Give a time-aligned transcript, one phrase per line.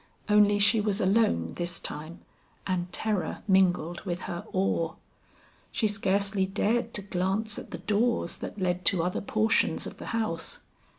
[0.27, 2.21] Only she was alone this time,
[2.65, 4.93] and terror mingled with her awe.
[5.71, 10.07] She scarcely dared to glance at the doors that led to other portions of the
[10.07, 10.61] house.